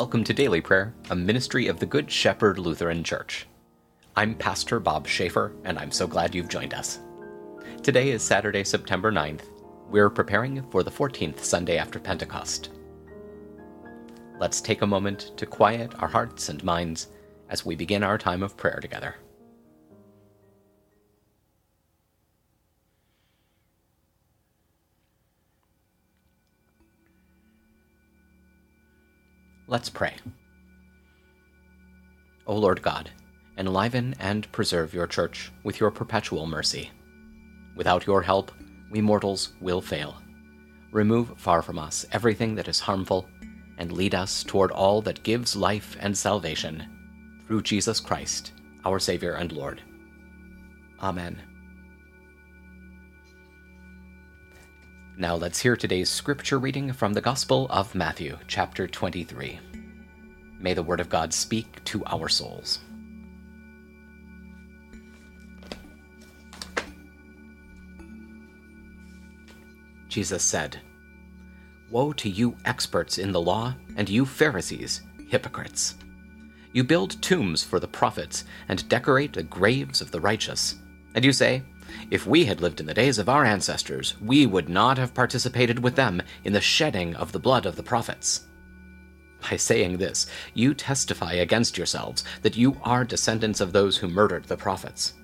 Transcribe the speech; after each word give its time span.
Welcome 0.00 0.24
to 0.24 0.32
Daily 0.32 0.62
Prayer, 0.62 0.94
a 1.10 1.14
ministry 1.14 1.66
of 1.66 1.78
the 1.78 1.84
Good 1.84 2.10
Shepherd 2.10 2.58
Lutheran 2.58 3.04
Church. 3.04 3.46
I'm 4.16 4.34
Pastor 4.34 4.80
Bob 4.80 5.06
Schaefer, 5.06 5.52
and 5.64 5.78
I'm 5.78 5.90
so 5.90 6.06
glad 6.06 6.34
you've 6.34 6.48
joined 6.48 6.72
us. 6.72 7.00
Today 7.82 8.08
is 8.08 8.22
Saturday, 8.22 8.64
September 8.64 9.12
9th. 9.12 9.42
We're 9.90 10.08
preparing 10.08 10.62
for 10.70 10.82
the 10.82 10.90
14th 10.90 11.40
Sunday 11.40 11.76
after 11.76 11.98
Pentecost. 11.98 12.70
Let's 14.38 14.62
take 14.62 14.80
a 14.80 14.86
moment 14.86 15.32
to 15.36 15.44
quiet 15.44 15.92
our 16.00 16.08
hearts 16.08 16.48
and 16.48 16.64
minds 16.64 17.08
as 17.50 17.66
we 17.66 17.76
begin 17.76 18.02
our 18.02 18.16
time 18.16 18.42
of 18.42 18.56
prayer 18.56 18.78
together. 18.80 19.16
Let's 29.70 29.88
pray. 29.88 30.14
O 32.44 32.56
Lord 32.56 32.82
God, 32.82 33.08
enliven 33.56 34.16
and 34.18 34.50
preserve 34.50 34.92
your 34.92 35.06
church 35.06 35.52
with 35.62 35.78
your 35.78 35.92
perpetual 35.92 36.44
mercy. 36.44 36.90
Without 37.76 38.04
your 38.04 38.20
help, 38.20 38.50
we 38.90 39.00
mortals 39.00 39.52
will 39.60 39.80
fail. 39.80 40.16
Remove 40.90 41.38
far 41.38 41.62
from 41.62 41.78
us 41.78 42.04
everything 42.10 42.56
that 42.56 42.66
is 42.66 42.80
harmful, 42.80 43.28
and 43.78 43.92
lead 43.92 44.12
us 44.12 44.42
toward 44.42 44.72
all 44.72 45.00
that 45.02 45.22
gives 45.22 45.54
life 45.54 45.96
and 46.00 46.18
salvation, 46.18 46.84
through 47.46 47.62
Jesus 47.62 48.00
Christ, 48.00 48.52
our 48.84 48.98
Savior 48.98 49.34
and 49.34 49.52
Lord. 49.52 49.80
Amen. 51.00 51.40
Now 55.20 55.34
let's 55.34 55.60
hear 55.60 55.76
today's 55.76 56.08
scripture 56.08 56.58
reading 56.58 56.94
from 56.94 57.12
the 57.12 57.20
Gospel 57.20 57.66
of 57.68 57.94
Matthew, 57.94 58.38
chapter 58.48 58.86
23. 58.86 59.60
May 60.58 60.72
the 60.72 60.82
Word 60.82 60.98
of 60.98 61.10
God 61.10 61.34
speak 61.34 61.84
to 61.84 62.02
our 62.06 62.26
souls. 62.26 62.78
Jesus 70.08 70.42
said, 70.42 70.80
Woe 71.90 72.14
to 72.14 72.30
you, 72.30 72.56
experts 72.64 73.18
in 73.18 73.30
the 73.30 73.42
law, 73.42 73.74
and 73.96 74.08
you, 74.08 74.24
Pharisees, 74.24 75.02
hypocrites! 75.28 75.96
You 76.72 76.82
build 76.82 77.20
tombs 77.20 77.62
for 77.62 77.78
the 77.78 77.86
prophets 77.86 78.46
and 78.68 78.88
decorate 78.88 79.34
the 79.34 79.42
graves 79.42 80.00
of 80.00 80.12
the 80.12 80.20
righteous. 80.20 80.76
And 81.14 81.22
you 81.22 81.34
say, 81.34 81.62
if 82.10 82.26
we 82.26 82.44
had 82.44 82.60
lived 82.60 82.80
in 82.80 82.86
the 82.86 82.94
days 82.94 83.18
of 83.18 83.28
our 83.28 83.44
ancestors, 83.44 84.14
we 84.20 84.46
would 84.46 84.68
not 84.68 84.98
have 84.98 85.14
participated 85.14 85.78
with 85.78 85.96
them 85.96 86.22
in 86.44 86.52
the 86.52 86.60
shedding 86.60 87.14
of 87.16 87.32
the 87.32 87.38
blood 87.38 87.66
of 87.66 87.76
the 87.76 87.82
prophets. 87.82 88.46
By 89.40 89.56
saying 89.56 89.96
this, 89.96 90.26
you 90.54 90.74
testify 90.74 91.34
against 91.34 91.78
yourselves 91.78 92.24
that 92.42 92.56
you 92.56 92.76
are 92.82 93.04
descendants 93.04 93.60
of 93.60 93.72
those 93.72 93.96
who 93.96 94.08
murdered 94.08 94.44
the 94.44 94.56
prophets. 94.56 95.14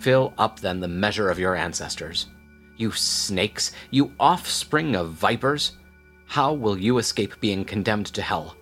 Fill 0.00 0.34
up 0.38 0.60
then 0.60 0.80
the 0.80 0.88
measure 0.88 1.30
of 1.30 1.38
your 1.38 1.54
ancestors. 1.54 2.26
You 2.76 2.92
snakes, 2.92 3.72
you 3.90 4.12
offspring 4.18 4.96
of 4.96 5.12
vipers, 5.12 5.72
how 6.26 6.52
will 6.52 6.78
you 6.78 6.98
escape 6.98 7.40
being 7.40 7.64
condemned 7.64 8.06
to 8.06 8.22
hell? 8.22 8.56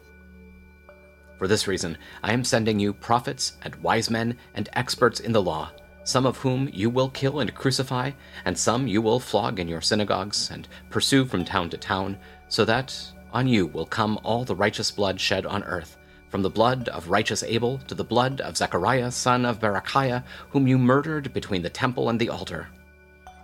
For 1.39 1.49
this 1.49 1.67
reason, 1.67 1.97
I 2.23 2.33
am 2.33 2.45
sending 2.45 2.79
you 2.79 2.93
prophets 2.93 3.57
and 3.63 3.75
wise 3.77 4.11
men 4.11 4.37
and 4.55 4.69
experts 4.75 5.21
in 5.21 5.33
the 5.33 5.43
law 5.43 5.73
some 6.05 6.27
of 6.27 6.39
whom 6.39 6.69
you 6.73 6.91
will 6.91 7.11
kill 7.11 7.41
and 7.41 7.55
crucify, 7.55 8.11
and 8.45 8.57
some 8.57 8.87
you 8.87 9.03
will 9.03 9.21
flog 9.21 9.59
in 9.59 9.69
your 9.69 9.81
synagogues 9.81 10.51
and 10.51 10.69
pursue 10.89 11.25
from 11.25 11.45
town 11.45 11.71
to 11.71 11.77
town, 11.77 12.19
so 12.49 12.65
that 12.65 12.97
on 13.33 13.47
you 13.47 13.67
will 13.67 13.87
come 13.87 14.19
all 14.23 14.45
the 14.45 14.57
righteous 14.57 14.91
blood 14.91 15.21
shed 15.21 15.47
on 15.47 15.63
earth, 15.65 15.97
from 16.29 16.43
the 16.43 16.51
blood 16.51 16.89
of 16.89 17.09
righteous 17.11 17.43
Abel 17.43 17.79
to 17.87 17.95
the 17.95 18.05
blood 18.05 18.41
of 18.41 18.57
Zechariah 18.57 19.11
son 19.11 19.45
of 19.45 19.61
Berechiah, 19.61 20.25
whom 20.51 20.67
you 20.67 20.79
murdered 20.79 21.33
between 21.33 21.63
the 21.63 21.71
temple 21.71 22.09
and 22.09 22.19
the 22.19 22.29
altar. 22.29 22.69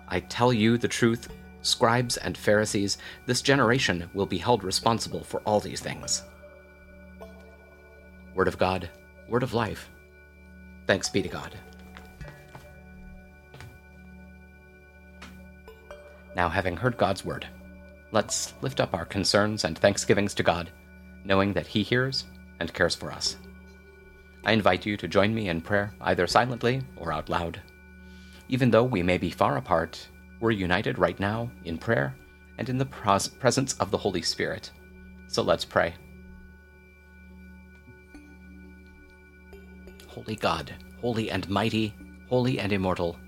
I 0.08 0.20
tell 0.20 0.52
you 0.52 0.78
the 0.78 0.88
truth, 0.88 1.28
scribes 1.62 2.16
and 2.16 2.36
Pharisees, 2.36 2.98
this 3.26 3.42
generation 3.42 4.08
will 4.14 4.26
be 4.26 4.38
held 4.38 4.64
responsible 4.64 5.24
for 5.24 5.40
all 5.40 5.60
these 5.60 5.80
things. 5.80 6.22
Word 8.34 8.48
of 8.48 8.58
God, 8.58 8.88
word 9.28 9.42
of 9.42 9.54
life. 9.54 9.88
Thanks 10.86 11.08
be 11.08 11.22
to 11.22 11.28
God. 11.28 11.54
Now, 16.36 16.50
having 16.50 16.76
heard 16.76 16.98
God's 16.98 17.24
word, 17.24 17.48
let's 18.12 18.52
lift 18.60 18.78
up 18.78 18.92
our 18.92 19.06
concerns 19.06 19.64
and 19.64 19.76
thanksgivings 19.76 20.34
to 20.34 20.42
God, 20.42 20.70
knowing 21.24 21.54
that 21.54 21.66
He 21.66 21.82
hears 21.82 22.24
and 22.60 22.72
cares 22.74 22.94
for 22.94 23.10
us. 23.10 23.38
I 24.44 24.52
invite 24.52 24.84
you 24.84 24.98
to 24.98 25.08
join 25.08 25.34
me 25.34 25.48
in 25.48 25.62
prayer, 25.62 25.94
either 26.02 26.26
silently 26.26 26.82
or 26.98 27.10
out 27.10 27.30
loud. 27.30 27.62
Even 28.50 28.70
though 28.70 28.84
we 28.84 29.02
may 29.02 29.16
be 29.16 29.30
far 29.30 29.56
apart, 29.56 30.06
we're 30.38 30.50
united 30.50 30.98
right 30.98 31.18
now 31.18 31.50
in 31.64 31.78
prayer 31.78 32.14
and 32.58 32.68
in 32.68 32.76
the 32.76 32.84
pros- 32.84 33.28
presence 33.28 33.72
of 33.78 33.90
the 33.90 33.98
Holy 33.98 34.22
Spirit. 34.22 34.70
So 35.28 35.42
let's 35.42 35.64
pray. 35.64 35.94
Holy 40.06 40.36
God, 40.36 40.74
holy 41.00 41.30
and 41.30 41.48
mighty, 41.48 41.94
holy 42.28 42.58
and 42.60 42.72
immortal, 42.72 43.18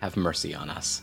have 0.00 0.16
mercy 0.16 0.54
on 0.54 0.70
us. 0.70 1.02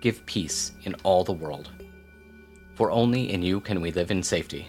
give 0.00 0.24
peace 0.26 0.72
in 0.82 0.94
all 1.02 1.24
the 1.24 1.32
world. 1.32 1.70
For 2.74 2.90
only 2.90 3.32
in 3.32 3.42
you 3.42 3.60
can 3.60 3.80
we 3.80 3.92
live 3.92 4.10
in 4.10 4.22
safety. 4.22 4.68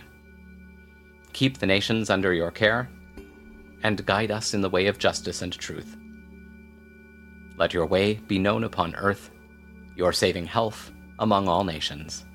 Keep 1.34 1.58
the 1.58 1.66
nations 1.66 2.10
under 2.10 2.34
your 2.34 2.52
care, 2.52 2.90
and 3.84 4.06
guide 4.06 4.32
us 4.32 4.54
in 4.54 4.62
the 4.62 4.70
way 4.70 4.88
of 4.88 5.00
justice 5.00 5.42
and 5.42 5.54
truth. 5.54 5.96
Let 7.58 7.74
your 7.74 7.86
way 7.86 8.16
be 8.16 8.38
known 8.38 8.64
upon 8.64 8.96
earth, 8.96 9.32
your 9.96 10.14
saving 10.14 10.46
health 10.46 10.92
among 11.20 11.48
all 11.48 11.64
nations. 11.64 12.26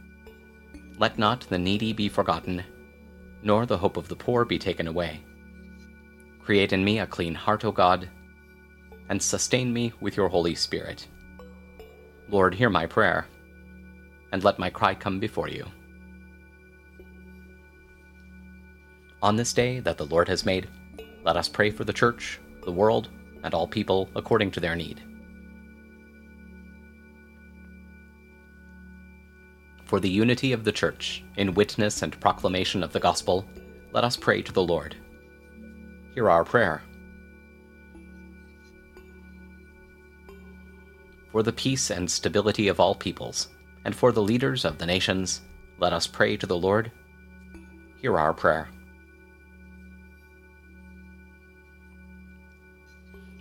Let 0.99 1.19
not 1.19 1.41
the 1.49 1.59
needy 1.59 1.93
be 1.93 2.09
forgotten, 2.09 2.65
nor 3.43 3.67
the 3.67 3.79
hope 3.79 3.97
of 3.97 4.09
the 4.09 4.17
poor 4.17 4.45
be 4.45 4.59
taken 4.59 4.89
away. 4.89 5.21
Create 6.43 6.73
in 6.73 6.85
me 6.85 7.01
a 7.01 7.07
clean 7.07 7.35
heart, 7.35 7.65
O 7.65 7.73
God, 7.73 8.09
and 9.09 9.21
sustain 9.21 9.73
me 9.73 9.93
with 10.01 10.17
your 10.17 10.29
Holy 10.29 10.55
Spirit 10.55 11.07
Lord, 12.29 12.55
hear 12.55 12.71
my 12.71 12.87
prayer, 12.87 13.27
and 14.33 14.43
let 14.43 14.59
my 14.59 14.69
cry 14.69 14.95
come 14.95 15.21
before 15.21 15.49
you. 15.49 15.65
On 19.23 19.37
this 19.37 19.53
day 19.53 19.81
that 19.81 19.97
the 19.97 20.07
Lord 20.07 20.29
has 20.29 20.45
made, 20.45 20.69
let 21.25 21.37
us 21.37 21.49
pray 21.49 21.71
for 21.71 21.85
the 21.85 21.93
Church, 21.93 22.41
the 22.65 22.73
world, 22.73 23.09
and 23.43 23.55
all 23.55 23.67
people 23.67 24.09
according 24.17 24.51
to 24.53 24.61
their 24.61 24.77
need. 24.77 25.03
For 29.85 30.01
the 30.01 30.11
unity 30.11 30.53
of 30.53 30.65
the 30.65 30.73
Church, 30.73 31.25
in 31.37 31.55
witness 31.55 32.03
and 32.03 32.21
proclamation 32.21 32.83
of 32.83 32.93
the 32.93 33.01
gospel, 33.01 33.49
let 33.93 34.03
us 34.03 34.17
pray 34.17 34.43
to 34.43 34.53
the 34.53 34.63
Lord. 34.63 34.97
Hear 36.13 36.29
our 36.29 36.45
prayer. 36.45 36.83
For 41.37 41.43
the 41.43 41.53
peace 41.53 41.91
and 41.91 42.11
stability 42.11 42.69
of 42.69 42.81
all 42.81 42.95
peoples, 42.95 43.49
and 43.85 43.95
for 43.95 44.11
the 44.11 44.23
leaders 44.23 44.65
of 44.65 44.79
the 44.79 44.87
nations, 44.87 45.43
let 45.79 45.93
us 45.93 46.07
pray 46.07 46.35
to 46.39 46.47
the 46.47 46.57
Lord. 46.57 46.91
Hear 48.01 48.19
our 48.19 48.33
prayer. 48.33 48.71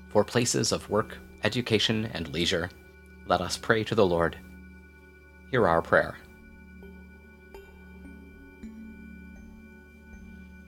For 0.10 0.26
places 0.26 0.74
of 0.74 0.90
work, 0.90 1.18
education, 1.46 2.12
and 2.14 2.28
leisure, 2.34 2.70
let 3.28 3.40
us 3.40 3.56
pray 3.56 3.86
to 3.86 3.96
the 3.96 4.06
Lord. 4.06 4.38
Hear 5.52 5.66
our 5.66 5.82
prayer. 5.82 6.18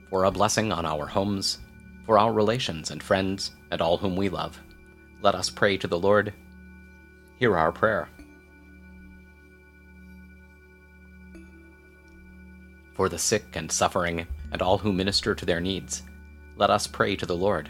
For 0.10 0.24
a 0.24 0.32
blessing 0.32 0.72
on 0.72 0.86
our 0.86 1.08
homes, 1.08 1.58
for 2.06 2.18
our 2.18 2.32
relations 2.32 2.90
and 2.90 3.04
friends, 3.04 3.52
and 3.70 3.82
all 3.82 3.98
whom 3.98 4.16
we 4.16 4.30
love, 4.30 4.58
let 5.22 5.36
us 5.36 5.50
pray 5.50 5.76
to 5.76 5.88
the 5.88 6.00
Lord. 6.00 6.34
Hear 7.39 7.57
our 7.57 7.72
prayer. 7.72 8.10
For 12.95 13.10
the 13.10 13.19
sick 13.19 13.56
and 13.56 13.72
suffering, 13.72 14.25
and 14.51 14.62
all 14.62 14.78
who 14.78 14.92
minister 14.92 15.36
to 15.36 15.45
their 15.45 15.62
needs, 15.62 16.04
let 16.56 16.69
us 16.69 16.88
pray 16.88 17.16
to 17.16 17.25
the 17.25 17.36
Lord 17.36 17.69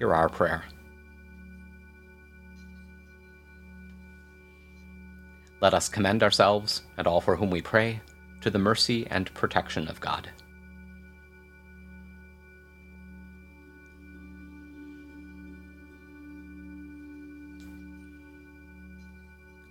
hear 0.00 0.14
our 0.14 0.30
prayer. 0.30 0.64
Let 5.60 5.74
us 5.74 5.90
commend 5.90 6.22
ourselves, 6.22 6.82
and 6.96 7.06
all 7.06 7.20
for 7.20 7.36
whom 7.36 7.50
we 7.50 7.60
pray, 7.60 8.00
to 8.40 8.48
the 8.48 8.58
mercy 8.58 9.06
and 9.08 9.32
protection 9.34 9.88
of 9.88 10.00
God. 10.00 10.30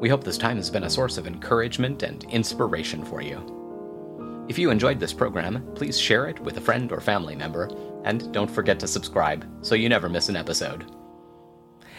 We 0.00 0.08
hope 0.08 0.22
this 0.22 0.38
time 0.38 0.58
has 0.58 0.70
been 0.70 0.84
a 0.84 0.90
source 0.90 1.18
of 1.18 1.26
encouragement 1.26 2.04
and 2.04 2.22
inspiration 2.24 3.04
for 3.04 3.20
you. 3.20 4.46
If 4.48 4.56
you 4.58 4.70
enjoyed 4.70 5.00
this 5.00 5.12
program, 5.12 5.68
please 5.74 5.98
share 5.98 6.28
it 6.28 6.38
with 6.40 6.56
a 6.56 6.60
friend 6.60 6.92
or 6.92 7.00
family 7.00 7.34
member, 7.34 7.68
and 8.04 8.32
don't 8.32 8.50
forget 8.50 8.78
to 8.80 8.86
subscribe 8.86 9.44
so 9.60 9.74
you 9.74 9.88
never 9.88 10.08
miss 10.08 10.28
an 10.28 10.36
episode. 10.36 10.84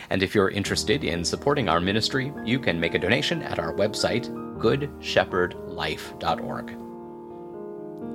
And 0.10 0.24
if 0.24 0.34
you're 0.34 0.50
interested 0.50 1.04
in 1.04 1.26
supporting 1.26 1.68
our 1.68 1.82
ministry, 1.82 2.32
you 2.46 2.58
can 2.58 2.80
make 2.80 2.94
a 2.96 3.00
donation 3.00 3.44
at 3.44 3.60
our 3.60 3.74
website, 3.74 4.30
goodshepherdlife.org. 4.60 6.76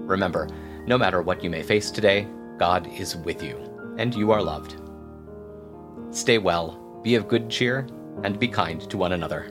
Remember, 0.08 0.48
no 0.86 0.98
matter 0.98 1.22
what 1.22 1.42
you 1.44 1.50
may 1.50 1.62
face 1.62 1.90
today, 1.90 2.26
God 2.58 2.86
is 2.86 3.16
with 3.16 3.42
you, 3.42 3.94
and 3.98 4.14
you 4.14 4.32
are 4.32 4.42
loved. 4.42 4.80
Stay 6.10 6.38
well, 6.38 7.00
be 7.02 7.14
of 7.14 7.28
good 7.28 7.50
cheer, 7.50 7.86
and 8.22 8.38
be 8.38 8.48
kind 8.48 8.80
to 8.90 8.96
one 8.96 9.12
another. 9.12 9.50